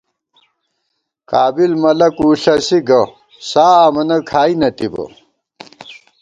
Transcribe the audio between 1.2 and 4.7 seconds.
قابِل ملَک وُݪَسی، گہ سا امَنہ کھائی نہ